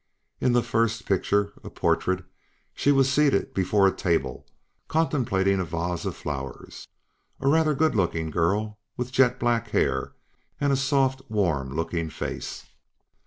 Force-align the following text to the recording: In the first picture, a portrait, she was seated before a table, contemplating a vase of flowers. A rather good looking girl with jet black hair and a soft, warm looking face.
In 0.39 0.53
the 0.53 0.63
first 0.63 1.05
picture, 1.05 1.53
a 1.63 1.69
portrait, 1.69 2.25
she 2.73 2.91
was 2.91 3.07
seated 3.07 3.53
before 3.53 3.85
a 3.85 3.91
table, 3.93 4.47
contemplating 4.87 5.59
a 5.59 5.63
vase 5.63 6.05
of 6.07 6.17
flowers. 6.17 6.87
A 7.39 7.47
rather 7.47 7.75
good 7.75 7.93
looking 7.93 8.31
girl 8.31 8.79
with 8.97 9.11
jet 9.11 9.39
black 9.39 9.67
hair 9.69 10.13
and 10.59 10.73
a 10.73 10.75
soft, 10.75 11.21
warm 11.29 11.75
looking 11.75 12.09
face. 12.09 12.65